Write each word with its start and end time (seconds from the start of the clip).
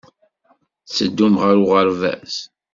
Tetteddum 0.83 1.35
ɣer 1.41 1.55
uɣerbaz. 1.63 2.33